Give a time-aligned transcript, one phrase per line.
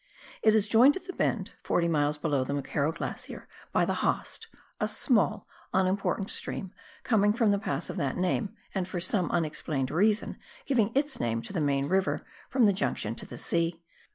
[0.41, 4.47] It is joined at the bend, 40 miles below the McKerrow Glacier, by the Haast,
[4.79, 6.71] a small, unimportant stream,
[7.03, 11.43] coming from the pass of that name, and for some unexplained reason giving its name
[11.43, 13.79] to the main river from the junction to the sea.